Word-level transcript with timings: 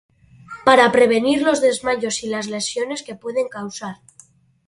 Para 0.65 0.91
prevenir 0.91 1.43
los 1.43 1.61
desmayos 1.61 2.23
y 2.23 2.27
las 2.27 2.47
lesiones 2.47 3.03
que 3.03 3.13
pueden 3.13 3.49
causar 3.49 3.97